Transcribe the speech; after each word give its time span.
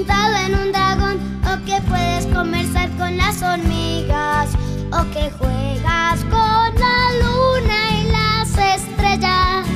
montado 0.00 0.34
en 0.46 0.54
un 0.54 0.72
dragón 0.72 1.18
o 1.44 1.52
que 1.66 1.78
puedes 1.82 2.24
conversar 2.34 2.88
con 2.96 3.18
las 3.18 3.42
hormigas 3.42 4.48
o 4.92 5.04
que 5.12 5.30
juegas 5.38 6.20
con 6.30 6.74
la 6.80 7.10
luna 7.20 7.90
y 7.98 8.04
las 8.10 8.48
estrellas, 8.78 9.66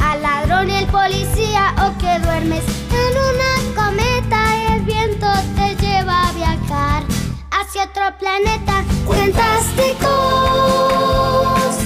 al 0.00 0.22
ladrón 0.22 0.70
y 0.70 0.74
el 0.74 0.86
policía 0.86 1.74
o 1.84 1.92
que 1.98 2.18
duermes 2.20 2.64
en 2.92 3.18
una 3.28 3.52
cometa 3.76 4.40
y 4.56 4.60
el 4.72 4.80
viento 4.84 5.28
te 5.54 5.76
lleva 5.84 6.16
a 6.28 6.32
viajar 6.32 7.04
hacia 7.50 7.84
otro 7.84 8.16
planeta. 8.18 8.82
Cuentasticos, 9.04 11.76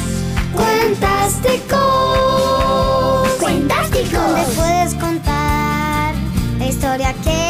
Cuentasticos. 0.55 1.81
donde 4.13 4.45
puedes 4.55 4.95
contar 4.95 6.15
la 6.59 6.67
historia 6.67 7.13
que 7.25 7.42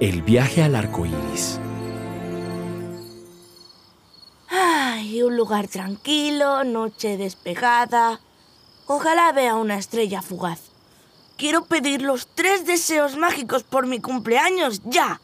El 0.00 0.22
viaje 0.22 0.62
al 0.62 0.76
arco 0.76 1.06
iris. 1.06 1.58
Ay, 4.48 5.22
un 5.24 5.36
lugar 5.36 5.66
tranquilo, 5.66 6.62
noche 6.62 7.16
despejada. 7.16 8.20
Ojalá 8.86 9.32
vea 9.32 9.56
una 9.56 9.76
estrella 9.76 10.22
fugaz. 10.22 10.60
Quiero 11.36 11.64
pedir 11.64 12.02
los 12.02 12.28
tres 12.28 12.64
deseos 12.64 13.16
mágicos 13.16 13.64
por 13.64 13.86
mi 13.86 14.00
cumpleaños, 14.00 14.82
ya. 14.84 15.20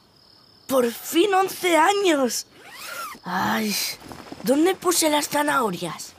Por 0.67 0.91
fin 0.91 1.33
11 1.33 1.77
años. 1.77 2.47
Ay, 3.23 3.73
¿dónde 4.43 4.75
puse 4.75 5.09
las 5.09 5.29
zanahorias? 5.29 6.15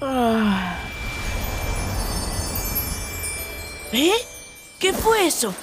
Ah. 0.00 0.78
¿Eh? 3.92 4.14
¿Qué 4.80 4.92
fue 4.92 5.28
eso? 5.28 5.54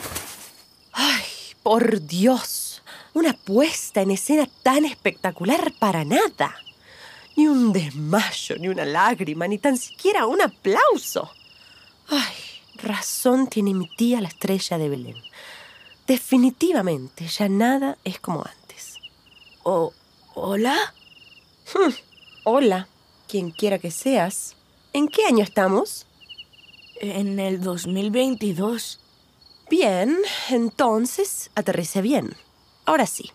¡Ay, 0.93 1.23
por 1.65 2.05
Dios! 2.05 2.83
Una 3.15 3.33
puesta 3.33 4.03
en 4.03 4.11
escena 4.11 4.47
tan 4.61 4.85
espectacular 4.85 5.73
para 5.79 6.05
nada. 6.05 6.55
Ni 7.35 7.47
un 7.47 7.73
desmayo, 7.73 8.55
ni 8.59 8.67
una 8.67 8.85
lágrima, 8.85 9.47
ni 9.47 9.57
tan 9.57 9.75
siquiera 9.75 10.27
un 10.27 10.43
aplauso. 10.43 11.31
¡Ay! 12.07 12.35
Razón 12.75 13.47
tiene 13.47 13.73
mi 13.73 13.87
tía 13.87 14.21
la 14.21 14.27
estrella 14.27 14.77
de 14.77 14.89
Belén. 14.89 15.15
Definitivamente 16.05 17.27
ya 17.27 17.49
nada 17.49 17.97
es 18.03 18.19
como 18.19 18.45
antes. 18.45 18.99
¿O 19.63 19.91
hola? 20.35 20.93
Hola, 22.43 22.87
quien 23.27 23.49
quiera 23.49 23.79
que 23.79 23.89
seas. 23.89 24.55
¿En 24.93 25.07
qué 25.07 25.25
año 25.25 25.43
estamos? 25.43 26.05
En 27.01 27.39
el 27.39 27.59
2022. 27.59 28.99
Bien, 29.69 30.17
entonces 30.49 31.49
aterrice 31.55 32.01
bien. 32.01 32.35
Ahora 32.85 33.07
sí, 33.07 33.31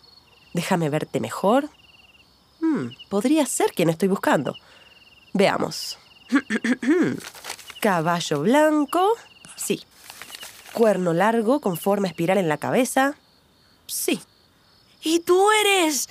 déjame 0.55 0.89
verte 0.89 1.21
mejor. 1.21 1.69
Hmm, 2.61 2.91
podría 3.09 3.47
ser 3.47 3.73
quien 3.73 3.91
estoy 3.91 4.09
buscando. 4.09 4.55
Veamos. 5.33 5.99
Caballo 7.81 8.41
blanco. 8.43 9.13
Sí. 9.57 9.83
Cuerno 10.73 11.13
largo 11.13 11.61
con 11.61 11.77
forma 11.77 12.07
espiral 12.07 12.39
en 12.39 12.49
la 12.49 12.59
cabeza. 12.59 13.17
Sí. 13.87 14.21
¿Y 15.03 15.21
tú 15.21 15.51
eres... 15.51 16.09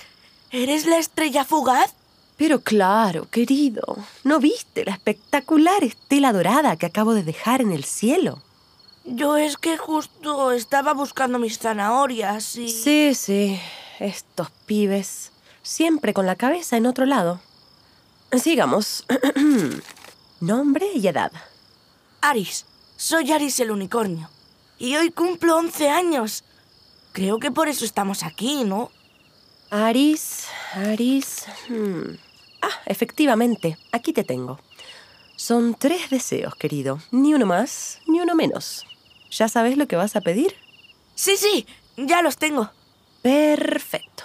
¿Eres 0.52 0.84
la 0.84 0.98
estrella 0.98 1.44
fugaz? 1.44 1.94
Pero 2.36 2.60
claro, 2.60 3.28
querido, 3.30 3.98
¿no 4.24 4.40
viste 4.40 4.84
la 4.84 4.92
espectacular 4.92 5.84
estela 5.84 6.32
dorada 6.32 6.76
que 6.76 6.86
acabo 6.86 7.14
de 7.14 7.22
dejar 7.22 7.60
en 7.60 7.70
el 7.70 7.84
cielo? 7.84 8.42
Yo 9.12 9.36
es 9.36 9.56
que 9.56 9.76
justo 9.76 10.52
estaba 10.52 10.94
buscando 10.94 11.40
mis 11.40 11.58
zanahorias 11.58 12.54
y... 12.54 12.68
Sí, 12.68 13.12
sí, 13.16 13.60
estos 13.98 14.52
pibes, 14.66 15.32
siempre 15.62 16.14
con 16.14 16.26
la 16.26 16.36
cabeza 16.36 16.76
en 16.76 16.86
otro 16.86 17.06
lado. 17.06 17.40
Sigamos. 18.40 19.04
Nombre 20.40 20.86
y 20.94 21.08
edad. 21.08 21.32
Aris, 22.20 22.66
soy 22.96 23.32
Aris 23.32 23.58
el 23.58 23.72
unicornio. 23.72 24.30
Y 24.78 24.94
hoy 24.94 25.10
cumplo 25.10 25.56
11 25.56 25.90
años. 25.90 26.44
Creo 27.10 27.40
que 27.40 27.50
por 27.50 27.66
eso 27.68 27.84
estamos 27.84 28.22
aquí, 28.22 28.62
¿no? 28.62 28.92
Aris, 29.70 30.46
Aris. 30.74 31.46
hmm. 31.68 32.14
Ah, 32.62 32.80
efectivamente, 32.86 33.76
aquí 33.90 34.12
te 34.12 34.22
tengo. 34.22 34.60
Son 35.34 35.74
tres 35.74 36.10
deseos, 36.10 36.54
querido. 36.54 37.00
Ni 37.10 37.34
uno 37.34 37.46
más, 37.46 37.98
ni 38.06 38.20
uno 38.20 38.36
menos. 38.36 38.86
¿Ya 39.30 39.48
sabes 39.48 39.76
lo 39.76 39.86
que 39.86 39.96
vas 39.96 40.16
a 40.16 40.20
pedir? 40.20 40.54
Sí, 41.14 41.36
sí, 41.36 41.66
ya 41.96 42.22
los 42.22 42.36
tengo. 42.36 42.70
Perfecto. 43.22 44.24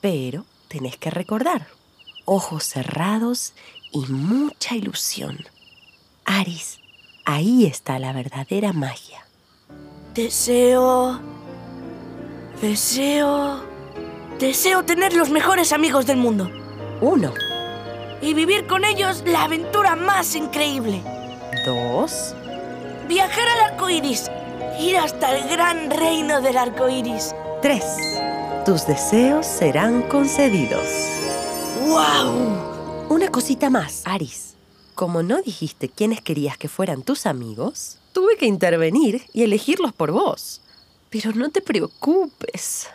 Pero 0.00 0.44
tenés 0.68 0.96
que 0.96 1.10
recordar. 1.10 1.66
Ojos 2.24 2.64
cerrados 2.64 3.54
y 3.92 4.00
mucha 4.06 4.74
ilusión. 4.76 5.38
Aris, 6.24 6.80
ahí 7.24 7.66
está 7.66 7.98
la 7.98 8.12
verdadera 8.12 8.72
magia. 8.72 9.26
Deseo... 10.14 11.20
Deseo... 12.60 13.64
Deseo 14.38 14.84
tener 14.84 15.12
los 15.14 15.30
mejores 15.30 15.72
amigos 15.72 16.06
del 16.06 16.16
mundo. 16.16 16.50
Uno, 17.00 17.32
Y 18.20 18.34
vivir 18.34 18.66
con 18.66 18.84
ellos 18.84 19.22
la 19.26 19.44
aventura 19.44 19.96
más 19.96 20.34
increíble. 20.36 21.02
dos, 21.66 22.34
Viajar 23.08 23.48
al 23.48 23.72
arco 23.72 23.90
iris. 23.90 24.30
Ir 24.80 24.96
hasta 24.96 25.36
el 25.36 25.48
gran 25.48 25.90
reino 25.90 26.40
del 26.40 26.56
arco 26.56 26.88
iris. 26.88 27.34
tres. 27.60 27.84
Tus 28.64 28.86
deseos 28.86 29.46
serán 29.46 30.02
concedidos. 30.02 30.88
¡Wow! 31.86 33.08
Una 33.08 33.28
cosita 33.28 33.70
más, 33.70 34.02
Aris. 34.04 34.54
Como 34.94 35.22
no 35.22 35.42
dijiste 35.42 35.88
quiénes 35.88 36.20
querías 36.20 36.56
que 36.58 36.68
fueran 36.68 37.02
tus 37.02 37.26
amigos, 37.26 37.98
tuve 38.12 38.36
que 38.36 38.46
intervenir 38.46 39.22
y 39.32 39.42
elegirlos 39.42 39.92
por 39.92 40.12
vos. 40.12 40.60
Pero 41.10 41.32
no 41.32 41.50
te 41.50 41.60
preocupes. 41.60 42.88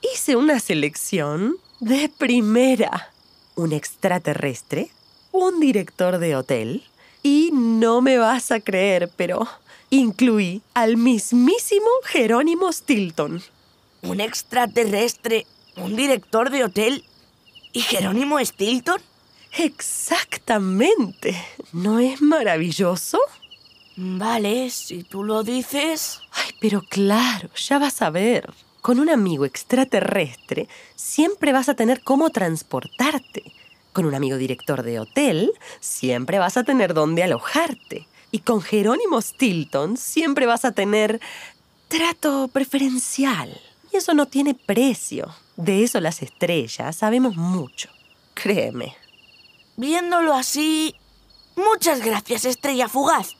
Hice 0.00 0.36
una 0.36 0.60
selección 0.60 1.56
de 1.80 2.08
primera. 2.08 3.12
Un 3.54 3.72
extraterrestre, 3.72 4.90
un 5.32 5.60
director 5.60 6.18
de 6.18 6.36
hotel 6.36 6.84
y 7.22 7.50
no 7.52 8.00
me 8.02 8.18
vas 8.18 8.50
a 8.50 8.60
creer, 8.60 9.10
pero 9.16 9.46
incluí 9.90 10.62
al 10.74 10.96
mismísimo 10.96 11.86
Jerónimo 12.04 12.72
Stilton. 12.72 13.42
¿Un 14.02 14.20
extraterrestre? 14.20 15.46
¿Un 15.76 15.96
director 15.96 16.50
de 16.50 16.64
hotel? 16.64 17.04
¿Y 17.72 17.80
Jerónimo 17.80 18.38
Stilton? 18.38 19.00
Exactamente. 19.52 21.36
¿No 21.72 21.98
es 21.98 22.20
maravilloso? 22.22 23.18
Vale, 23.96 24.70
si 24.70 25.02
tú 25.02 25.24
lo 25.24 25.42
dices. 25.42 26.20
Ay, 26.32 26.52
pero 26.60 26.82
claro, 26.82 27.48
ya 27.54 27.78
vas 27.78 28.02
a 28.02 28.10
ver. 28.10 28.52
Con 28.82 29.00
un 29.00 29.08
amigo 29.08 29.44
extraterrestre 29.44 30.68
siempre 30.94 31.52
vas 31.52 31.68
a 31.68 31.74
tener 31.74 32.02
cómo 32.02 32.30
transportarte. 32.30 33.42
Con 33.92 34.04
un 34.04 34.14
amigo 34.14 34.36
director 34.36 34.82
de 34.82 35.00
hotel 35.00 35.52
siempre 35.80 36.38
vas 36.38 36.56
a 36.56 36.64
tener 36.64 36.92
dónde 36.92 37.22
alojarte. 37.22 38.06
Y 38.36 38.40
con 38.40 38.60
Jerónimo 38.60 39.22
Stilton 39.22 39.96
siempre 39.96 40.44
vas 40.44 40.66
a 40.66 40.72
tener 40.72 41.22
trato 41.88 42.48
preferencial. 42.48 43.58
Y 43.90 43.96
eso 43.96 44.12
no 44.12 44.26
tiene 44.26 44.52
precio. 44.52 45.34
De 45.56 45.84
eso 45.84 46.00
las 46.00 46.20
estrellas 46.20 46.96
sabemos 46.96 47.36
mucho. 47.36 47.88
Créeme. 48.34 48.94
Viéndolo 49.78 50.34
así... 50.34 50.94
Muchas 51.56 52.04
gracias, 52.04 52.44
estrella 52.44 52.90
fugaz. 52.90 53.36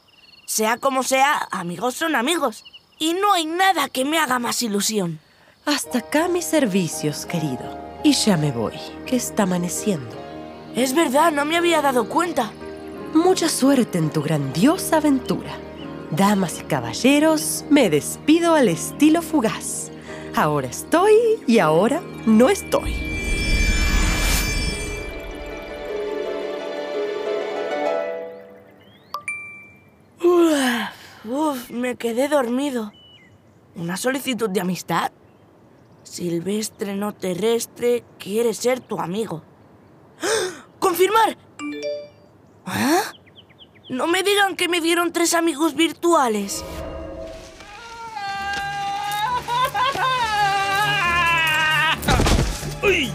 Sea 0.47 0.79
como 0.79 1.03
sea, 1.03 1.47
amigos 1.51 1.95
son 1.95 2.17
amigos. 2.17 2.65
Y 2.99 3.13
no 3.13 3.35
hay 3.35 3.45
nada 3.45 3.91
que 3.91 4.07
me 4.07 4.17
haga 4.17 4.39
más 4.39 4.63
ilusión. 4.63 5.21
Hasta 5.67 5.99
acá 5.99 6.27
mis 6.29 6.47
servicios, 6.47 7.27
querido. 7.27 7.79
Y 8.03 8.15
ya 8.15 8.39
me 8.39 8.51
voy, 8.51 8.79
que 9.05 9.17
está 9.17 9.43
amaneciendo. 9.43 10.17
Es 10.75 10.95
verdad, 10.95 11.33
no 11.33 11.45
me 11.45 11.59
había 11.59 11.83
dado 11.83 12.09
cuenta. 12.09 12.51
Mucha 13.15 13.49
suerte 13.49 13.99
en 13.99 14.11
tu 14.11 14.23
grandiosa 14.23 14.99
aventura. 14.99 15.51
Damas 16.11 16.61
y 16.61 16.65
caballeros, 16.65 17.65
me 17.71 17.91
despido 17.91 18.55
al 18.55 18.69
estilo 18.69 19.23
fugaz. 19.23 19.91
Ahora 20.35 20.69
estoy 20.69 21.15
y 21.47 21.59
ahora 21.59 22.01
no 22.27 22.49
estoy. 22.49 22.95
Uf, 31.29 31.71
me 31.71 31.97
quedé 31.97 32.29
dormido. 32.29 32.93
¿Una 33.75 33.97
solicitud 33.97 34.49
de 34.49 34.61
amistad? 34.61 35.11
Silvestre 36.05 36.95
no 36.95 37.15
terrestre 37.15 38.05
quiere 38.19 38.55
ser 38.55 38.79
tu 38.81 39.01
amigo. 39.01 39.43
¡Ah! 40.23 40.67
¡Confirmar! 40.79 41.37
¿Ah? 42.79 43.01
No 43.89 44.07
me 44.07 44.23
digan 44.23 44.55
que 44.55 44.69
me 44.69 44.83
dieron 44.83 45.11
tres 45.11 45.33
amigos 45.33 45.75
virtuales. 45.75 46.63
¡Uy! 52.83 53.11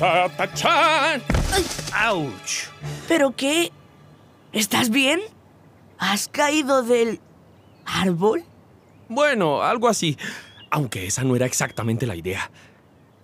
¡Tatachán! 0.00 1.22
¡Auch! 1.94 2.68
¿Pero 3.06 3.36
qué? 3.36 3.70
¿Estás 4.52 4.90
bien? 4.90 5.20
¿Has 5.98 6.26
caído 6.26 6.82
del 6.82 7.20
árbol? 7.84 8.44
Bueno, 9.08 9.62
algo 9.62 9.86
así. 9.86 10.18
Aunque 10.72 11.06
esa 11.06 11.22
no 11.22 11.36
era 11.36 11.46
exactamente 11.46 12.04
la 12.04 12.16
idea. 12.16 12.50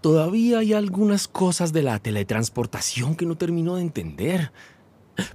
Todavía 0.03 0.61
hay 0.61 0.73
algunas 0.73 1.27
cosas 1.27 1.73
de 1.73 1.83
la 1.83 1.99
teletransportación 1.99 3.17
que 3.17 3.27
no 3.27 3.37
termino 3.37 3.75
de 3.75 3.83
entender. 3.83 4.53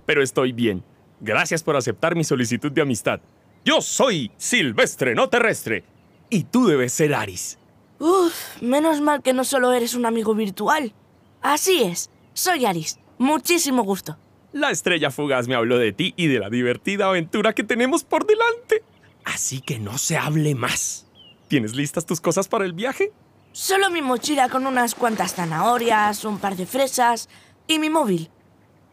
Pero 0.06 0.22
estoy 0.22 0.52
bien. 0.52 0.84
Gracias 1.20 1.64
por 1.64 1.76
aceptar 1.76 2.16
mi 2.16 2.24
solicitud 2.24 2.72
de 2.72 2.82
amistad. 2.82 3.20
Yo 3.66 3.82
soy 3.82 4.32
Silvestre, 4.38 5.16
no 5.16 5.30
terrestre. 5.30 5.84
Y 6.30 6.44
tú 6.44 6.68
debes 6.68 6.94
ser 6.94 7.14
Aris. 7.14 7.58
Uf, 8.00 8.62
menos 8.62 9.02
mal 9.02 9.22
que 9.24 9.34
no 9.34 9.44
solo 9.44 9.72
eres 9.74 9.94
un 9.96 10.06
amigo 10.06 10.36
virtual. 10.36 10.94
Así 11.42 11.84
es, 11.84 12.10
soy 12.34 12.66
Aris. 12.66 13.00
Muchísimo 13.18 13.84
gusto. 13.84 14.18
La 14.54 14.72
estrella 14.72 15.12
fugaz 15.12 15.48
me 15.48 15.56
habló 15.56 15.78
de 15.78 15.92
ti 15.92 16.14
y 16.16 16.28
de 16.28 16.40
la 16.40 16.50
divertida 16.50 17.08
aventura 17.08 17.54
que 17.54 17.64
tenemos 17.64 18.04
por 18.04 18.26
delante. 18.26 18.84
Así 19.26 19.60
que 19.62 19.80
no 19.80 19.98
se 19.98 20.18
hable 20.18 20.56
más. 20.56 21.06
¿Tienes 21.48 21.76
listas 21.76 22.06
tus 22.06 22.22
cosas 22.22 22.48
para 22.48 22.66
el 22.66 22.74
viaje? 22.74 23.12
Solo 23.52 23.90
mi 23.90 24.02
mochila 24.02 24.50
con 24.50 24.68
unas 24.68 24.96
cuantas 24.96 25.36
zanahorias, 25.36 26.24
un 26.26 26.38
par 26.40 26.56
de 26.56 26.66
fresas 26.66 27.28
y 27.68 27.80
mi 27.80 27.90
móvil. 27.90 28.30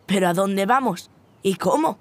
¿Pero 0.06 0.28
a 0.28 0.34
dónde 0.34 0.66
vamos? 0.66 1.10
¿Y 1.42 1.54
cómo? 1.54 1.98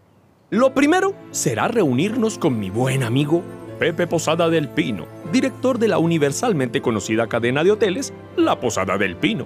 Lo 0.49 0.73
primero 0.73 1.15
será 1.31 1.67
reunirnos 1.67 2.37
con 2.37 2.59
mi 2.59 2.69
buen 2.69 3.03
amigo 3.03 3.41
Pepe 3.79 4.07
Posada 4.07 4.49
del 4.49 4.69
Pino, 4.69 5.07
director 5.31 5.79
de 5.79 5.87
la 5.87 5.97
universalmente 5.97 6.81
conocida 6.81 7.27
cadena 7.27 7.63
de 7.63 7.71
hoteles 7.71 8.13
La 8.35 8.59
Posada 8.59 8.97
del 8.97 9.15
Pino. 9.15 9.45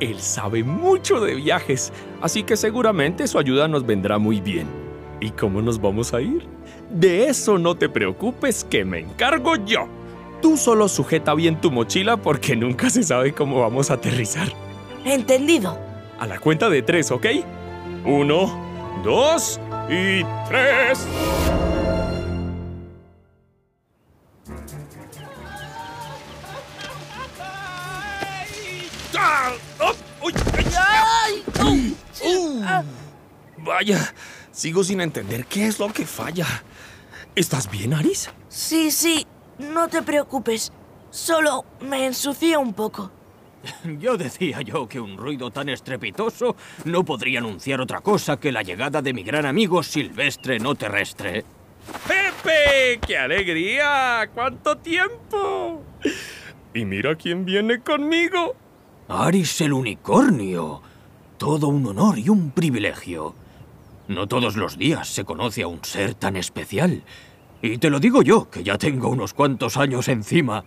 Él 0.00 0.18
sabe 0.20 0.64
mucho 0.64 1.20
de 1.20 1.34
viajes, 1.34 1.92
así 2.20 2.42
que 2.42 2.56
seguramente 2.56 3.28
su 3.28 3.38
ayuda 3.38 3.68
nos 3.68 3.86
vendrá 3.86 4.18
muy 4.18 4.40
bien. 4.40 4.66
¿Y 5.20 5.30
cómo 5.30 5.62
nos 5.62 5.80
vamos 5.80 6.12
a 6.12 6.20
ir? 6.20 6.44
De 6.90 7.28
eso 7.28 7.58
no 7.58 7.76
te 7.76 7.88
preocupes, 7.88 8.64
que 8.64 8.84
me 8.84 8.98
encargo 8.98 9.54
yo. 9.64 9.86
Tú 10.40 10.56
solo 10.56 10.88
sujeta 10.88 11.34
bien 11.34 11.60
tu 11.60 11.70
mochila 11.70 12.16
porque 12.16 12.56
nunca 12.56 12.90
se 12.90 13.04
sabe 13.04 13.32
cómo 13.32 13.60
vamos 13.60 13.90
a 13.90 13.94
aterrizar. 13.94 14.48
Entendido. 15.04 15.78
A 16.18 16.26
la 16.26 16.40
cuenta 16.40 16.68
de 16.68 16.82
tres, 16.82 17.12
¿ok? 17.12 17.26
Uno, 18.04 19.00
dos 19.04 19.60
y 19.88 20.24
tres. 20.48 21.06
Vaya, 33.58 34.14
sigo 34.50 34.82
sin 34.84 35.00
entender 35.00 35.46
qué 35.46 35.66
es 35.66 35.78
lo 35.78 35.92
que 35.92 36.04
falla. 36.04 36.46
¿Estás 37.34 37.70
bien, 37.70 37.94
Aris? 37.94 38.28
Sí, 38.48 38.90
sí, 38.90 39.26
no 39.58 39.88
te 39.88 40.02
preocupes. 40.02 40.72
Solo 41.10 41.64
me 41.80 42.06
ensucié 42.06 42.56
un 42.56 42.74
poco. 42.74 43.10
Yo 44.00 44.16
decía 44.16 44.60
yo 44.62 44.88
que 44.88 45.00
un 45.00 45.16
ruido 45.16 45.50
tan 45.50 45.68
estrepitoso 45.68 46.56
no 46.84 47.04
podría 47.04 47.38
anunciar 47.40 47.80
otra 47.80 48.00
cosa 48.00 48.38
que 48.38 48.52
la 48.52 48.62
llegada 48.62 49.02
de 49.02 49.12
mi 49.12 49.22
gran 49.22 49.46
amigo 49.46 49.82
silvestre 49.82 50.58
no 50.58 50.74
terrestre. 50.74 51.44
¡Pepe! 52.06 53.00
¡Qué 53.06 53.18
alegría! 53.18 54.28
¡Cuánto 54.34 54.76
tiempo! 54.78 55.82
Y 56.74 56.84
mira 56.84 57.14
quién 57.16 57.44
viene 57.44 57.80
conmigo. 57.80 58.54
Aris 59.08 59.60
el 59.60 59.72
unicornio. 59.72 60.80
Todo 61.38 61.68
un 61.68 61.86
honor 61.86 62.18
y 62.18 62.28
un 62.28 62.50
privilegio. 62.50 63.34
No 64.08 64.26
todos 64.26 64.56
los 64.56 64.78
días 64.78 65.08
se 65.08 65.24
conoce 65.24 65.62
a 65.62 65.68
un 65.68 65.84
ser 65.84 66.14
tan 66.14 66.36
especial. 66.36 67.02
Y 67.60 67.78
te 67.78 67.90
lo 67.90 68.00
digo 68.00 68.22
yo, 68.22 68.48
que 68.50 68.64
ya 68.64 68.78
tengo 68.78 69.08
unos 69.08 69.34
cuantos 69.34 69.76
años 69.76 70.08
encima. 70.08 70.64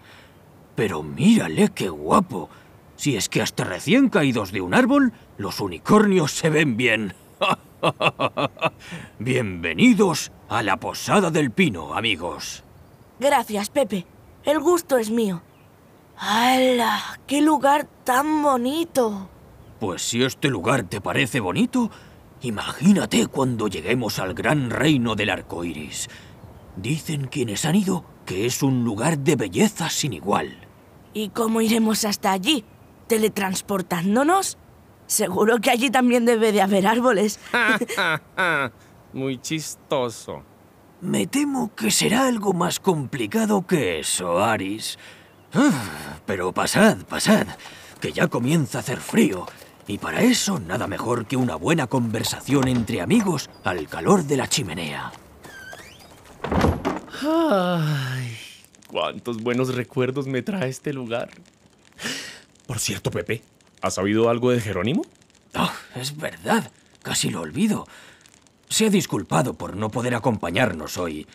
Pero 0.76 1.02
mírale 1.02 1.70
qué 1.74 1.90
guapo. 1.90 2.50
Si 2.96 3.18
es 3.18 3.30
que 3.30 3.42
hasta 3.42 3.64
recién 3.64 4.10
caídos 4.10 4.52
de 4.52 4.62
un 4.62 4.74
árbol, 4.74 5.14
los 5.38 5.60
unicornios 5.60 6.32
se 6.32 6.50
ven 6.50 6.78
bien. 6.78 7.14
Bienvenidos 9.20 10.32
a 10.48 10.64
la 10.64 10.78
Posada 10.78 11.30
del 11.30 11.52
Pino, 11.52 11.94
amigos. 11.94 12.64
Gracias, 13.20 13.70
Pepe. 13.70 14.06
El 14.44 14.60
gusto 14.60 14.98
es 14.98 15.10
mío. 15.10 15.42
¡Hala! 16.18 17.20
¡Qué 17.28 17.42
lugar 17.42 17.88
tan 18.04 18.42
bonito! 18.42 19.30
Pues 19.80 20.02
si 20.02 20.24
este 20.24 20.48
lugar 20.48 20.84
te 20.84 21.02
parece 21.02 21.42
bonito, 21.42 21.92
imagínate 22.42 23.28
cuando 23.28 23.68
lleguemos 23.68 24.20
al 24.20 24.34
gran 24.34 24.70
reino 24.70 25.16
del 25.16 25.30
arco 25.30 25.66
iris. 25.66 26.10
Dicen 26.78 27.28
quienes 27.28 27.66
han 27.66 27.76
ido 27.76 28.06
que 28.26 28.46
es 28.46 28.64
un 28.64 28.86
lugar 28.86 29.20
de 29.20 29.36
belleza 29.36 29.90
sin 29.90 30.14
igual. 30.14 30.56
¿Y 31.14 31.30
cómo 31.30 31.62
iremos 31.62 32.06
hasta 32.06 32.32
allí? 32.32 32.64
¿Teletransportándonos? 33.08 34.58
Seguro 35.08 35.60
que 35.60 35.70
allí 35.70 35.90
también 35.90 36.26
debe 36.26 36.52
de 36.52 36.62
haber 36.62 36.88
árboles. 36.88 37.40
Muy 39.14 39.40
chistoso. 39.40 40.44
Me 41.02 41.28
temo 41.28 41.74
que 41.76 41.92
será 41.92 42.28
algo 42.28 42.54
más 42.54 42.80
complicado 42.80 43.66
que 43.68 44.00
eso, 44.00 44.44
Aris. 44.44 44.98
Ah, 45.54 46.18
Pero 46.26 46.52
pasad, 46.52 46.98
pasad, 47.08 47.48
que 48.02 48.12
ya 48.12 48.28
comienza 48.28 48.80
a 48.80 48.82
hacer 48.82 49.00
frío. 49.00 49.46
Y 49.88 50.00
para 50.00 50.22
eso 50.22 50.60
nada 50.60 50.88
mejor 50.88 51.28
que 51.28 51.38
una 51.38 51.56
buena 51.56 51.86
conversación 51.86 52.68
entre 52.68 53.02
amigos 53.02 53.50
al 53.64 53.88
calor 53.88 54.24
de 54.24 54.38
la 54.38 54.48
chimenea. 54.48 55.12
Ay, 57.22 58.36
cuántos 58.88 59.42
buenos 59.44 59.76
recuerdos 59.76 60.26
me 60.26 60.42
trae 60.42 60.70
este 60.70 60.92
lugar. 60.92 61.30
Por 62.68 62.80
cierto, 62.80 63.12
Pepe, 63.12 63.44
¿has 63.82 63.96
sabido 63.96 64.30
algo 64.30 64.52
de 64.52 64.62
Jerónimo? 64.62 65.04
Ah, 65.54 65.74
es 65.96 66.18
verdad, 66.18 66.72
casi 67.04 67.30
lo 67.30 67.42
olvido. 67.42 67.88
Se 68.70 68.88
ha 68.88 68.90
disculpado 68.90 69.54
por 69.54 69.76
no 69.76 69.90
poder 69.90 70.16
acompañarnos 70.16 70.98
hoy. 70.98 71.28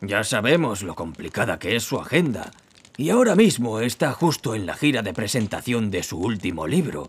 Ya 0.00 0.24
sabemos 0.24 0.82
lo 0.82 0.94
complicada 0.94 1.58
que 1.58 1.76
es 1.76 1.82
su 1.82 1.98
agenda. 1.98 2.52
Y 2.96 3.10
ahora 3.10 3.34
mismo 3.34 3.80
está 3.80 4.12
justo 4.12 4.54
en 4.54 4.66
la 4.66 4.74
gira 4.74 5.02
de 5.02 5.12
presentación 5.12 5.90
de 5.90 6.02
su 6.02 6.18
último 6.18 6.66
libro. 6.66 7.08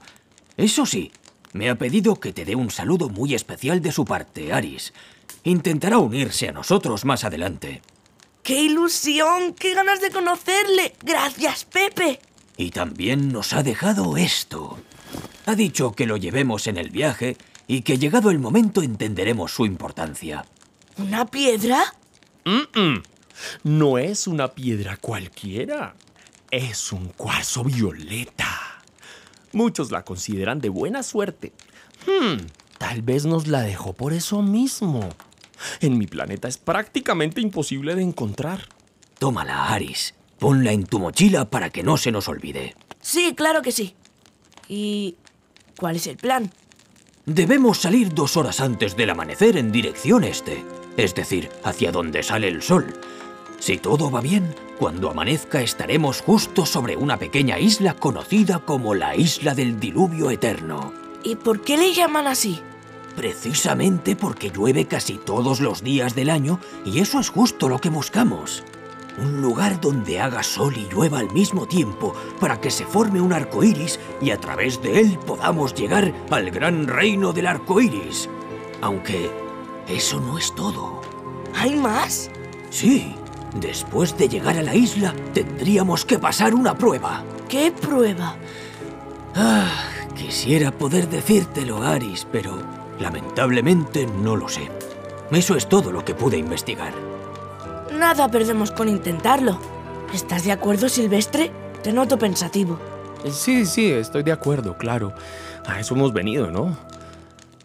Eso 0.57 0.86
sí, 0.86 1.12
me 1.53 1.69
ha 1.69 1.75
pedido 1.75 2.19
que 2.19 2.33
te 2.33 2.45
dé 2.45 2.55
un 2.55 2.71
saludo 2.71 3.09
muy 3.09 3.33
especial 3.36 3.81
de 3.81 3.91
su 3.91 4.05
parte, 4.05 4.53
Aris. 4.53 4.93
Intentará 5.43 5.97
unirse 5.97 6.50
a 6.50 6.53
nosotros 6.53 7.05
más 7.05 7.24
adelante. 7.24 7.81
¡Qué 8.43 8.62
ilusión! 8.62 9.53
¡Qué 9.53 9.74
ganas 9.74 10.01
de 10.01 10.12
conocerle! 10.12 10.93
Gracias, 11.03 11.65
Pepe. 11.65 12.19
Y 12.62 12.70
también 12.70 13.30
nos 13.30 13.53
ha 13.53 13.63
dejado 13.63 14.18
esto. 14.18 14.77
Ha 15.48 15.56
dicho 15.56 15.94
que 15.94 16.06
lo 16.06 16.15
llevemos 16.15 16.68
en 16.68 16.77
el 16.77 16.91
viaje 16.91 17.36
y 17.65 17.82
que 17.82 17.98
llegado 17.98 18.30
el 18.30 18.38
momento 18.38 18.84
entenderemos 18.84 19.51
su 19.51 19.65
importancia. 19.65 20.46
¿Una 21.00 21.25
piedra? 21.25 21.96
No 23.63 23.98
es 23.98 24.27
una 24.27 24.50
piedra 24.50 24.98
cualquiera. 24.98 25.96
Es 26.51 26.91
un 26.91 27.08
cuarzo 27.08 27.63
violeta. 27.63 28.84
Muchos 29.53 29.89
la 29.89 30.06
consideran 30.06 30.60
de 30.60 30.70
buena 30.70 31.01
suerte. 31.01 31.53
Hmm, 32.06 32.46
tal 32.77 33.01
vez 33.01 33.25
nos 33.25 33.48
la 33.48 33.62
dejó 33.62 33.94
por 33.94 34.13
eso 34.13 34.44
mismo. 34.44 35.10
En 35.80 35.98
mi 35.98 36.06
planeta 36.06 36.48
es 36.48 36.60
prácticamente 36.60 37.41
imposible 37.41 37.96
de 37.96 38.03
encontrar. 38.03 38.70
Tómala, 39.18 39.70
Aris. 39.70 40.13
Ponla 40.41 40.71
en 40.71 40.88
tu 40.88 40.98
mochila 40.98 41.45
para 41.45 41.69
que 41.69 41.83
no 41.83 41.98
se 41.98 42.12
nos 42.12 42.27
olvide. 42.27 42.75
Sí, 43.00 43.36
claro 43.38 43.62
que 43.62 43.71
sí. 43.71 43.93
¿Y 44.67 45.15
cuál 45.79 45.98
es 45.98 46.07
el 46.07 46.17
plan? 46.17 46.50
Debemos 47.27 47.77
salir 47.77 48.12
dos 48.12 48.36
horas 48.38 48.60
antes 48.60 48.95
del 48.95 49.12
amanecer 49.12 49.55
en 49.55 49.71
dirección 49.71 50.24
este, 50.24 50.65
es 50.98 51.13
decir, 51.13 51.51
hacia 51.63 51.91
donde 51.91 52.24
sale 52.24 52.48
el 52.48 52.63
sol. 52.63 52.91
Si 53.60 53.77
todo 53.77 54.10
va 54.10 54.19
bien, 54.19 54.55
cuando 54.79 55.12
amanezca 55.12 55.62
estaremos 55.62 56.21
justo 56.21 56.65
sobre 56.65 56.98
una 56.98 57.17
pequeña 57.17 57.60
isla 57.60 57.93
conocida 57.93 58.65
como 58.65 58.95
la 58.95 59.15
Isla 59.15 59.53
del 59.53 59.79
Diluvio 59.79 60.31
Eterno. 60.31 60.91
¿Y 61.24 61.36
por 61.36 61.62
qué 61.62 61.77
le 61.77 61.93
llaman 61.93 62.25
así? 62.25 62.60
Precisamente 63.15 64.15
porque 64.15 64.50
llueve 64.50 64.88
casi 64.88 65.19
todos 65.19 65.60
los 65.60 65.83
días 65.83 66.15
del 66.15 66.31
año 66.31 66.60
y 66.83 66.98
eso 66.98 67.19
es 67.19 67.29
justo 67.29 67.69
lo 67.69 67.77
que 67.77 67.89
buscamos. 67.89 68.63
Un 69.18 69.41
lugar 69.41 69.80
donde 69.82 70.20
haga 70.20 70.41
sol 70.44 70.74
y 70.77 70.88
llueva 70.88 71.20
al 71.20 71.32
mismo 71.32 71.68
tiempo 71.68 72.13
para 72.39 72.60
que 72.62 72.72
se 72.72 72.86
forme 72.86 73.22
un 73.22 73.34
arco 73.34 73.63
iris 73.63 74.00
y 74.22 74.32
a 74.32 74.39
través 74.39 74.82
de 74.82 75.00
él 75.00 75.20
podamos 75.25 75.74
llegar 75.75 76.13
al 76.30 76.51
gran 76.51 76.88
reino 76.88 77.34
del 77.34 77.48
arco 77.48 77.82
iris. 77.82 78.30
Aunque 78.82 79.30
eso 79.88 80.20
no 80.20 80.38
es 80.38 80.53
todo. 80.56 81.01
¿Hay 81.56 81.75
más? 81.75 82.32
Sí, 82.70 83.15
después 83.56 84.18
de 84.18 84.30
llegar 84.30 84.58
a 84.58 84.63
la 84.63 84.75
isla 84.75 85.13
tendríamos 85.34 86.06
que 86.06 86.18
pasar 86.18 86.56
una 86.56 86.75
prueba. 86.75 87.24
¿Qué 87.50 87.72
prueba? 87.72 88.36
Ah, 89.36 89.91
Quisiera 90.15 90.72
poder 90.72 91.10
decírtelo, 91.10 91.82
Aris, 91.82 92.27
pero 92.32 92.62
lamentablemente 93.00 94.06
no 94.06 94.36
lo 94.36 94.48
sé. 94.48 94.70
Eso 95.32 95.56
es 95.56 95.68
todo 95.68 95.91
lo 95.91 96.06
que 96.06 96.13
pude 96.13 96.38
investigar. 96.38 96.94
Nada 98.01 98.31
perdemos 98.31 98.72
con 98.72 98.89
intentarlo. 98.89 99.60
¿Estás 100.12 100.43
de 100.43 100.51
acuerdo, 100.51 100.89
Silvestre? 100.89 101.51
Te 101.84 101.93
noto 101.93 102.17
pensativo. 102.17 102.79
Sí, 103.31 103.67
sí, 103.67 103.91
estoy 103.91 104.24
de 104.24 104.31
acuerdo, 104.31 104.75
claro. 104.75 105.13
A 105.67 105.79
eso 105.79 105.93
hemos 105.93 106.12
venido, 106.12 106.50
¿no? 106.50 106.75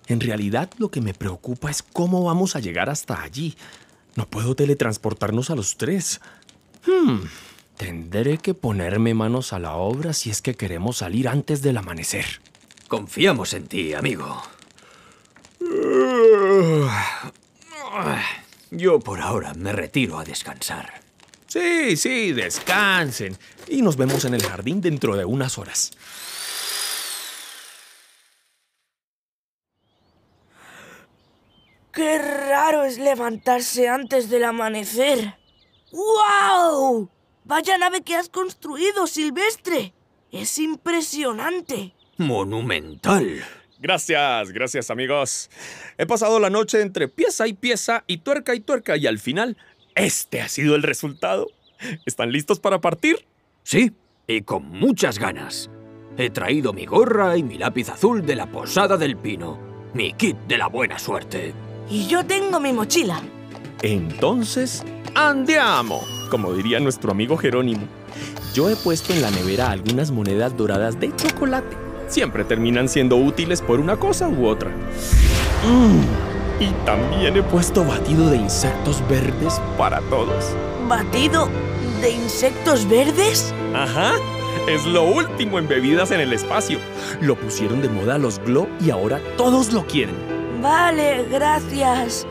En 0.09 0.21
realidad 0.21 0.69
lo 0.77 0.91
que 0.91 1.01
me 1.01 1.15
preocupa 1.15 1.71
es 1.71 1.83
cómo 1.83 2.23
vamos 2.23 2.55
a 2.55 2.61
llegar 2.61 2.91
hasta 2.91 3.23
allí. 3.23 3.57
No 4.15 4.27
puedo 4.27 4.55
teletransportarnos 4.55 5.49
a 5.49 5.55
los 5.55 5.79
tres. 5.79 6.21
Hmm, 6.87 7.21
tendré 7.79 8.37
que 8.37 8.53
ponerme 8.53 9.15
manos 9.15 9.55
a 9.55 9.59
la 9.59 9.77
obra 9.77 10.13
si 10.13 10.29
es 10.29 10.43
que 10.43 10.55
queremos 10.55 10.99
salir 10.99 11.29
antes 11.29 11.63
del 11.63 11.79
amanecer. 11.79 12.27
Confiamos 12.89 13.55
en 13.55 13.69
ti, 13.69 13.95
amigo. 13.95 14.43
Yo 18.71 18.99
por 19.01 19.21
ahora 19.21 19.55
me 19.55 19.73
retiro 19.73 20.19
a 20.19 20.25
descansar. 20.25 21.01
Sí, 21.47 21.97
sí, 21.97 22.33
descansen. 22.33 23.37
Y 23.69 23.83
nos 23.83 23.97
vemos 23.97 24.25
en 24.25 24.35
el 24.35 24.43
jardín 24.43 24.81
dentro 24.81 25.17
de 25.17 25.25
unas 25.25 25.59
horas. 25.59 25.93
Qué 31.93 32.19
raro 32.19 32.85
es 32.85 32.99
levantarse 32.99 33.89
antes 33.89 34.29
del 34.29 34.45
amanecer. 34.45 35.39
¡Wow! 35.93 37.09
Vaya 37.45 37.79
nave 37.79 38.03
que 38.03 38.17
has 38.17 38.29
construido, 38.29 39.07
Silvestre. 39.07 39.95
Es 40.31 40.59
impresionante. 40.59 41.95
Monumental. 42.19 43.43
Gracias, 43.79 44.53
gracias 44.53 44.91
amigos. 44.91 45.51
He 45.99 46.07
pasado 46.07 46.39
la 46.39 46.51
noche 46.51 46.81
entre 46.81 47.09
pieza 47.09 47.47
y 47.47 47.53
pieza 47.53 48.05
y 48.07 48.19
tuerca 48.19 48.55
y 48.55 48.61
tuerca 48.61 48.97
y 48.97 49.07
al 49.07 49.19
final 49.19 49.57
este 49.95 50.41
ha 50.41 50.49
sido 50.49 50.77
el 50.77 50.83
resultado. 50.83 51.49
¿Están 52.07 52.33
listos 52.33 52.59
para 52.59 52.81
partir? 52.81 53.27
Sí, 53.63 53.93
y 54.27 54.43
con 54.43 54.69
muchas 54.71 55.19
ganas. 55.19 55.71
He 56.17 56.31
traído 56.31 56.73
mi 56.73 56.87
gorra 56.87 57.37
y 57.37 57.43
mi 57.43 57.59
lápiz 57.59 57.91
azul 57.91 58.25
de 58.25 58.37
la 58.37 58.47
Posada 58.47 58.97
del 58.97 59.17
Pino, 59.17 59.59
mi 59.93 60.15
kit 60.15 60.37
de 60.49 60.57
la 60.57 60.69
buena 60.69 60.99
suerte. 60.99 61.53
Y 61.91 62.07
yo 62.07 62.25
tengo 62.25 62.59
mi 62.59 62.73
mochila. 62.73 63.21
Entonces, 63.83 64.83
andiamo, 65.15 66.03
como 66.31 66.55
diría 66.55 66.81
nuestro 66.81 67.11
amigo 67.11 67.37
Jerónimo. 67.37 67.87
Yo 68.55 68.71
he 68.71 68.77
puesto 68.77 69.13
en 69.13 69.21
la 69.21 69.31
nevera 69.31 69.71
algunas 69.71 70.11
monedas 70.11 70.57
doradas 70.57 70.99
de 70.99 71.15
chocolate. 71.15 71.86
Siempre 72.09 72.45
terminan 72.45 72.89
siendo 72.89 73.17
útiles 73.17 73.61
por 73.61 73.81
una 73.81 73.97
cosa 73.97 74.29
u 74.29 74.47
otra. 74.47 74.71
Mm, 74.71 76.63
y 76.63 76.71
también 76.85 77.37
he 77.37 77.43
puesto 77.43 77.85
batido 77.85 78.31
de 78.31 78.37
insectos 78.37 79.03
verdes 79.09 79.61
para 79.77 80.01
todos. 80.03 80.55
¿Batido 80.89 81.49
de 82.01 82.11
insectos 82.11 82.89
verdes? 82.89 83.53
Ajá. 83.75 84.13
Es 84.69 84.85
lo 84.85 85.05
último 85.05 85.59
en 85.59 85.69
bebidas 85.69 86.11
en 86.11 86.21
el 86.21 86.33
espacio. 86.33 86.79
Lo 87.21 87.37
pusieron 87.37 87.83
de 87.83 87.89
moda 87.89 88.19
los 88.19 88.39
Glo 88.41 88.67
y 88.81 88.91
ahora 88.91 89.21
todos 89.37 89.73
lo 89.73 89.87
quieren. 89.87 90.17
Vale, 90.63 91.25
gracias. 91.31 92.27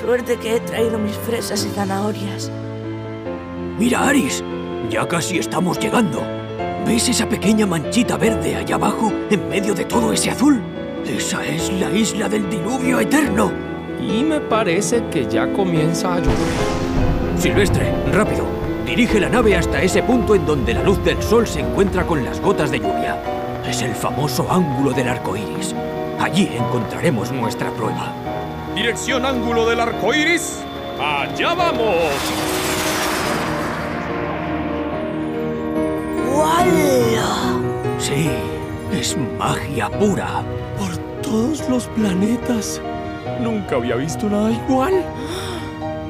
Suerte 0.00 0.36
que 0.36 0.56
he 0.56 0.60
traído 0.60 0.98
mis 0.98 1.16
fresas 1.16 1.64
y 1.64 1.74
zanahorias. 1.74 2.50
Mira, 3.78 4.08
Aris, 4.08 4.42
ya 4.90 5.06
casi 5.06 5.38
estamos 5.38 5.78
llegando. 5.78 6.22
¿Ves 6.86 7.08
esa 7.08 7.28
pequeña 7.28 7.66
manchita 7.66 8.16
verde 8.16 8.54
allá 8.54 8.76
abajo, 8.76 9.12
en 9.28 9.48
medio 9.48 9.74
de 9.74 9.84
todo 9.84 10.12
ese 10.12 10.30
azul? 10.30 10.62
Esa 11.04 11.44
es 11.44 11.72
la 11.72 11.90
isla 11.90 12.28
del 12.28 12.48
diluvio 12.48 13.00
eterno. 13.00 13.50
Y 14.00 14.22
me 14.22 14.38
parece 14.38 15.02
que 15.10 15.26
ya 15.26 15.52
comienza 15.52 16.14
a 16.14 16.20
llover. 16.20 16.36
Silvestre, 17.38 17.92
rápido. 18.12 18.44
Dirige 18.86 19.18
la 19.18 19.28
nave 19.28 19.56
hasta 19.56 19.82
ese 19.82 20.00
punto 20.04 20.36
en 20.36 20.46
donde 20.46 20.74
la 20.74 20.84
luz 20.84 21.02
del 21.04 21.20
sol 21.20 21.44
se 21.48 21.58
encuentra 21.58 22.06
con 22.06 22.24
las 22.24 22.40
gotas 22.40 22.70
de 22.70 22.78
lluvia. 22.78 23.20
Es 23.68 23.82
el 23.82 23.96
famoso 23.96 24.46
ángulo 24.48 24.92
del 24.92 25.08
arco 25.08 25.36
iris. 25.36 25.74
Allí 26.20 26.48
encontraremos 26.56 27.32
nuestra 27.32 27.68
prueba. 27.72 28.12
Dirección 28.76 29.26
ángulo 29.26 29.68
del 29.68 29.80
arco 29.80 30.14
iris. 30.14 30.60
¡Allá 31.00 31.52
vamos! 31.52 32.55
Sí, 38.06 38.30
es 38.92 39.16
magia 39.36 39.90
pura. 39.90 40.44
Por 40.78 40.96
todos 41.22 41.68
los 41.68 41.88
planetas. 41.88 42.80
Nunca 43.40 43.74
había 43.74 43.96
visto 43.96 44.28
nada 44.28 44.52
igual. 44.52 45.04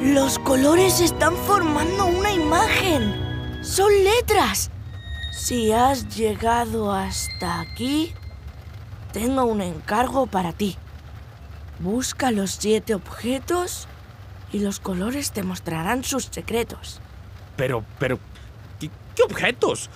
Los 0.03 0.39
colores 0.41 1.01
están 1.01 1.35
formando 1.35 2.05
una 2.05 2.31
imagen. 2.33 3.65
Son 3.65 3.91
letras. 4.05 4.71
Si 5.33 5.73
has 5.73 6.15
llegado 6.15 6.93
hasta 6.93 7.61
aquí, 7.61 8.13
tengo 9.15 9.47
un 9.47 9.63
encargo 9.63 10.27
para 10.27 10.53
ti. 10.53 10.77
Busca 11.79 12.31
los 12.31 12.51
siete 12.51 12.95
objetos 12.95 13.89
y 14.53 14.59
los 14.59 14.81
colores 14.81 15.33
te 15.33 15.43
mostrarán 15.43 16.05
sus 16.05 16.25
secretos. 16.27 17.01
Pero, 17.57 17.85
pero, 17.99 18.19
¿qué, 18.79 18.91
qué 19.15 19.23
objetos? 19.23 19.89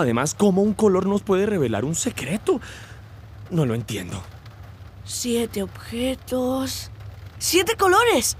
Además, 0.00 0.34
¿cómo 0.34 0.62
un 0.62 0.74
color 0.74 1.06
nos 1.06 1.22
puede 1.22 1.46
revelar 1.46 1.84
un 1.84 1.94
secreto? 1.94 2.60
No 3.50 3.66
lo 3.66 3.74
entiendo. 3.74 4.22
Siete 5.04 5.62
objetos. 5.62 6.90
¡Siete 7.38 7.76
colores! 7.76 8.36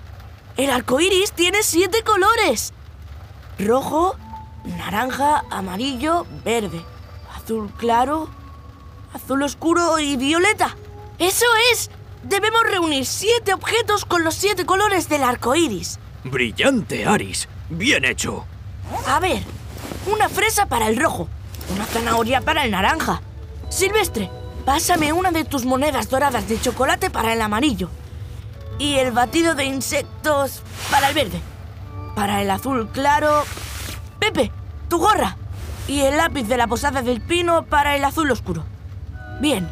El 0.57 0.71
arco 0.71 1.01
iris 1.01 1.33
tiene 1.33 1.63
siete 1.63 2.03
colores: 2.03 2.73
rojo, 3.59 4.17
naranja, 4.65 5.45
amarillo, 5.51 6.27
verde, 6.45 6.83
azul 7.35 7.71
claro, 7.77 8.29
azul 9.13 9.43
oscuro 9.43 9.99
y 9.99 10.17
violeta. 10.17 10.77
¡Eso 11.19 11.47
es! 11.73 11.91
Debemos 12.25 12.63
reunir 12.63 13.07
siete 13.07 13.55
objetos 13.55 14.05
con 14.05 14.25
los 14.25 14.35
siete 14.35 14.67
colores 14.67 15.09
del 15.09 15.23
arco 15.23 15.55
iris. 15.55 15.99
Brillante, 16.25 17.07
Aris. 17.07 17.49
Bien 17.71 18.05
hecho. 18.05 18.45
A 19.07 19.21
ver, 19.21 19.43
una 20.13 20.29
fresa 20.29 20.67
para 20.67 20.89
el 20.89 20.97
rojo, 20.97 21.29
una 21.71 21.85
zanahoria 21.85 22.41
para 22.41 22.65
el 22.65 22.71
naranja. 22.71 23.21
Silvestre, 23.69 24.31
pásame 24.65 25.13
una 25.13 25.31
de 25.31 25.45
tus 25.45 25.65
monedas 25.65 26.09
doradas 26.09 26.49
de 26.49 26.61
chocolate 26.61 27.11
para 27.11 27.33
el 27.33 27.43
amarillo. 27.43 27.91
Y 28.79 28.95
el 28.95 29.13
batido 29.13 29.55
de 29.55 29.65
insectos 29.65 30.63
para 30.91 31.09
el 31.09 31.15
verde. 31.15 31.41
Para 32.15 32.43
el 32.43 32.51
azul 32.51 32.89
claro... 32.89 33.45
Pepe, 34.19 34.51
tu 34.89 34.99
gorra. 34.99 35.37
Y 35.87 36.01
el 36.01 36.17
lápiz 36.17 36.45
de 36.45 36.57
la 36.57 36.67
posada 36.67 37.03
del 37.03 37.21
pino 37.21 37.65
para 37.65 37.97
el 37.97 38.05
azul 38.05 38.31
oscuro. 38.31 38.65
Bien, 39.41 39.69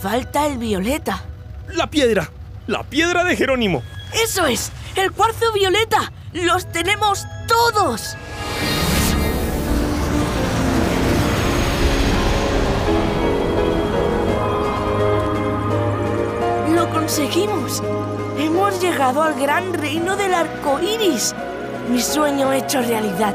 falta 0.00 0.46
el 0.46 0.58
violeta. 0.58 1.24
La 1.68 1.88
piedra. 1.88 2.30
La 2.66 2.82
piedra 2.82 3.24
de 3.24 3.36
Jerónimo. 3.36 3.82
¡Eso 4.12 4.46
es! 4.46 4.72
¡El 4.96 5.12
cuarzo 5.12 5.52
violeta! 5.52 6.12
¡Los 6.32 6.70
tenemos 6.70 7.26
todos! 7.46 8.16
Conseguimos! 17.10 17.82
Hemos 18.38 18.80
llegado 18.80 19.24
al 19.24 19.34
gran 19.34 19.74
reino 19.74 20.16
del 20.16 20.32
arco 20.32 20.78
iris. 20.78 21.34
Mi 21.90 22.00
sueño 22.00 22.52
hecho 22.52 22.80
realidad. 22.82 23.34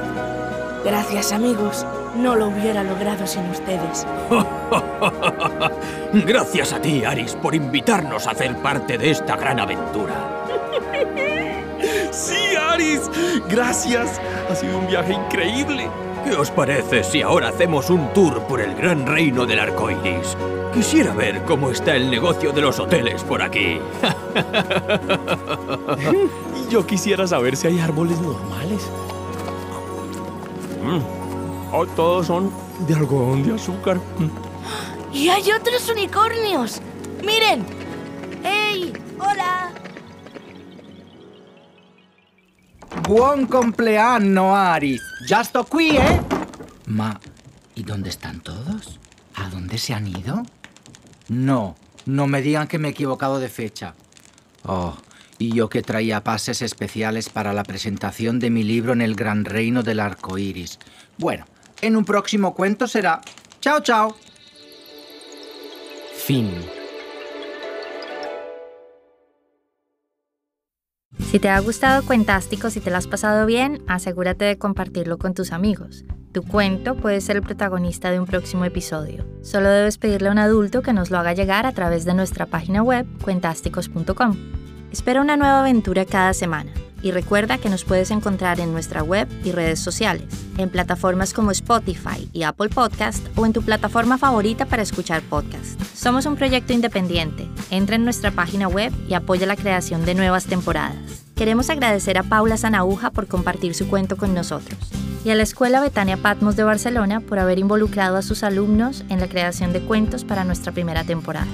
Gracias, 0.85 1.33
amigos. 1.33 1.85
No 2.15 2.37
lo 2.37 2.47
hubiera 2.47 2.83
logrado 2.83 3.27
sin 3.27 3.43
ustedes. 3.49 4.07
Gracias 6.25 6.71
a 6.71 6.79
ti, 6.79 7.03
Aris, 7.03 7.35
por 7.35 7.53
invitarnos 7.53 8.27
a 8.27 8.31
hacer 8.31 8.55
parte 8.59 8.97
de 8.97 9.11
esta 9.11 9.35
gran 9.35 9.59
aventura. 9.59 10.45
Sí, 12.11 12.55
Aris. 12.55 13.01
Gracias. 13.49 14.21
Ha 14.49 14.55
sido 14.55 14.79
un 14.79 14.87
viaje 14.87 15.11
increíble. 15.11 15.89
¿Qué 16.25 16.31
os 16.31 16.49
parece 16.49 17.03
si 17.03 17.21
ahora 17.21 17.49
hacemos 17.49 17.91
un 17.91 18.11
tour 18.11 18.41
por 18.47 18.59
el 18.59 18.73
gran 18.73 19.05
reino 19.05 19.45
del 19.45 19.59
arco 19.59 19.91
iris? 19.91 20.35
Quisiera 20.73 21.13
ver 21.13 21.43
cómo 21.43 21.69
está 21.69 21.95
el 21.95 22.09
negocio 22.09 22.51
de 22.51 22.61
los 22.61 22.79
hoteles 22.79 23.23
por 23.23 23.43
aquí. 23.43 23.79
Y 25.99 26.69
yo 26.71 26.87
quisiera 26.87 27.27
saber 27.27 27.55
si 27.55 27.67
hay 27.67 27.79
árboles 27.79 28.19
normales. 28.21 28.89
Mm. 30.83 31.71
Oh, 31.71 31.85
todos 31.85 32.25
son 32.25 32.51
de 32.87 32.95
algodón 32.95 33.43
de 33.43 33.53
azúcar. 33.53 33.97
Mm. 34.17 35.13
¡Y 35.15 35.29
hay 35.29 35.51
otros 35.51 35.87
unicornios! 35.89 36.81
¡Miren! 37.23 37.63
¡Ey! 38.43 38.93
¡Hola! 39.19 39.71
Buon 43.07 43.45
compleanno, 43.45 44.55
Aris. 44.55 45.01
Ya 45.27 45.43
sto 45.43 45.63
qui, 45.63 45.95
eh? 45.95 46.21
Ma, 46.87 47.19
¿y 47.75 47.83
dónde 47.83 48.09
están 48.09 48.41
todos? 48.41 48.99
¿A 49.35 49.47
dónde 49.49 49.77
se 49.77 49.93
han 49.93 50.07
ido? 50.07 50.43
No, 51.27 51.75
no 52.07 52.25
me 52.25 52.41
digan 52.41 52.67
que 52.67 52.79
me 52.79 52.87
he 52.87 52.91
equivocado 52.91 53.39
de 53.39 53.49
fecha. 53.49 53.93
Oh, 54.63 54.97
y 55.37 55.53
yo 55.53 55.69
que 55.69 55.83
traía 55.83 56.23
pases 56.23 56.63
especiales 56.63 57.29
para 57.29 57.53
la 57.53 57.63
presentación 57.63 58.39
de 58.39 58.49
mi 58.49 58.63
libro 58.63 58.93
en 58.93 59.01
el 59.01 59.15
gran 59.15 59.45
reino 59.45 59.83
del 59.83 59.99
arco 59.99 60.39
iris. 60.39 60.79
Bueno, 61.17 61.45
en 61.81 61.95
un 61.95 62.05
próximo 62.05 62.55
cuento 62.55 62.87
será. 62.87 63.21
Chao, 63.61 63.81
chao. 63.81 64.15
Fin. 66.15 66.74
Si 71.35 71.39
te 71.39 71.49
ha 71.49 71.59
gustado 71.59 72.05
Cuentástico, 72.05 72.69
si 72.69 72.79
te 72.79 72.89
lo 72.89 72.95
has 72.95 73.07
pasado 73.07 73.45
bien, 73.45 73.83
asegúrate 73.87 74.45
de 74.45 74.57
compartirlo 74.57 75.17
con 75.17 75.33
tus 75.33 75.51
amigos. 75.51 76.05
Tu 76.31 76.41
cuento 76.43 76.95
puede 76.95 77.19
ser 77.19 77.35
el 77.35 77.41
protagonista 77.41 78.09
de 78.09 78.21
un 78.21 78.25
próximo 78.25 78.63
episodio. 78.63 79.27
Solo 79.41 79.67
debes 79.67 79.97
pedirle 79.97 80.29
a 80.29 80.31
un 80.31 80.37
adulto 80.37 80.81
que 80.81 80.93
nos 80.93 81.11
lo 81.11 81.17
haga 81.17 81.33
llegar 81.33 81.65
a 81.65 81.73
través 81.73 82.05
de 82.05 82.13
nuestra 82.13 82.45
página 82.45 82.81
web 82.83 83.05
cuentásticos.com. 83.21 84.37
Espera 84.93 85.19
una 85.19 85.35
nueva 85.35 85.59
aventura 85.59 86.05
cada 86.05 86.33
semana 86.33 86.71
y 87.01 87.11
recuerda 87.11 87.57
que 87.57 87.69
nos 87.69 87.83
puedes 87.83 88.11
encontrar 88.11 88.61
en 88.61 88.71
nuestra 88.71 89.03
web 89.03 89.27
y 89.43 89.51
redes 89.51 89.81
sociales, 89.81 90.29
en 90.57 90.69
plataformas 90.69 91.33
como 91.33 91.51
Spotify 91.51 92.29
y 92.31 92.43
Apple 92.43 92.69
Podcast 92.69 93.27
o 93.35 93.45
en 93.45 93.51
tu 93.51 93.61
plataforma 93.61 94.17
favorita 94.17 94.67
para 94.67 94.83
escuchar 94.83 95.21
podcast. 95.23 95.81
Somos 95.93 96.25
un 96.27 96.37
proyecto 96.37 96.71
independiente. 96.71 97.49
Entra 97.71 97.97
en 97.97 98.05
nuestra 98.05 98.31
página 98.31 98.69
web 98.69 98.93
y 99.09 99.15
apoya 99.15 99.45
la 99.45 99.57
creación 99.57 100.05
de 100.05 100.15
nuevas 100.15 100.45
temporadas. 100.45 101.24
Queremos 101.35 101.69
agradecer 101.69 102.17
a 102.17 102.23
Paula 102.23 102.55
Zanauja 102.55 103.11
por 103.11 103.27
compartir 103.27 103.75
su 103.75 103.89
cuento 103.89 104.15
con 104.15 104.33
nosotros 104.33 104.79
y 105.25 105.31
a 105.31 105.35
la 105.35 105.43
Escuela 105.43 105.81
Betania 105.81 106.15
Patmos 106.15 106.55
de 106.55 106.63
Barcelona 106.63 107.19
por 107.19 107.39
haber 107.39 107.59
involucrado 107.59 108.15
a 108.15 108.21
sus 108.21 108.41
alumnos 108.41 109.03
en 109.09 109.19
la 109.19 109.27
creación 109.27 109.73
de 109.73 109.81
cuentos 109.81 110.23
para 110.23 110.45
nuestra 110.45 110.71
primera 110.71 111.03
temporada. 111.03 111.47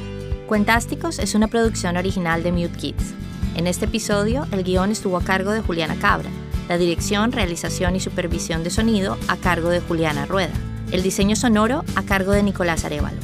Cuentásticos 0.45 1.17
es 1.17 1.33
una 1.33 1.47
producción 1.47 1.97
original 1.97 2.43
de 2.43 2.51
Mute 2.51 2.77
Kids. 2.77 3.13
En 3.55 3.65
este 3.65 3.85
episodio, 3.85 4.45
el 4.51 4.63
guion 4.63 4.91
estuvo 4.91 5.17
a 5.17 5.23
cargo 5.23 5.51
de 5.51 5.61
Juliana 5.61 5.95
Cabra, 5.95 6.29
la 6.69 6.77
dirección, 6.77 7.31
realización 7.31 7.95
y 7.95 7.99
supervisión 7.99 8.63
de 8.63 8.69
sonido 8.69 9.17
a 9.29 9.35
cargo 9.35 9.69
de 9.69 9.79
Juliana 9.79 10.27
Rueda, 10.27 10.53
el 10.91 11.01
diseño 11.01 11.35
sonoro 11.35 11.83
a 11.95 12.03
cargo 12.03 12.33
de 12.33 12.43
Nicolás 12.43 12.85
Arevalo, 12.85 13.19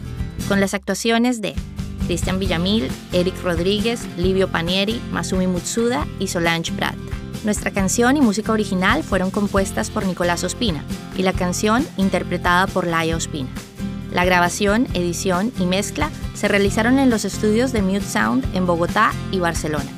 con 0.48 0.60
las 0.60 0.74
actuaciones 0.74 1.40
de 1.40 1.54
Cristian 2.08 2.40
Villamil, 2.40 2.90
Eric 3.12 3.36
Rodríguez, 3.44 4.08
Livio 4.18 4.48
Panieri, 4.48 5.02
Masumi 5.12 5.46
Mutsuda 5.46 6.08
y 6.20 6.28
Solange 6.28 6.72
Pratt. 6.72 6.96
Nuestra 7.44 7.72
canción 7.72 8.16
y 8.16 8.22
música 8.22 8.54
original 8.54 9.04
fueron 9.04 9.30
compuestas 9.30 9.90
por 9.92 10.06
Nicolás 10.06 10.44
Ospina 10.44 10.84
y 11.18 11.24
la 11.24 11.34
canción 11.34 11.86
interpretada 11.98 12.66
por 12.68 12.88
Laia 12.88 13.18
Ospina. 13.18 13.50
La 14.12 14.24
grabación, 14.24 14.88
edición 14.94 15.52
y 15.60 15.66
mezcla 15.66 16.10
se 16.34 16.48
realizaron 16.48 16.98
en 16.98 17.10
los 17.10 17.26
estudios 17.26 17.74
de 17.74 17.82
Mute 17.82 18.02
Sound 18.02 18.46
en 18.56 18.66
Bogotá 18.66 19.12
y 19.32 19.40
Barcelona. 19.40 19.92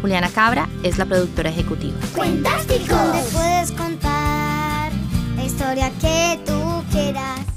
Juliana 0.00 0.28
Cabra 0.28 0.68
es 0.84 0.98
la 0.98 1.04
productora 1.04 1.50
ejecutiva. 1.50 1.98
Cuentástico. 2.14 2.96
Puedes 3.32 3.72
contar 3.72 4.92
la 5.34 5.44
historia 5.44 5.90
que 6.00 6.38
tú 6.46 6.84
quieras. 6.92 7.55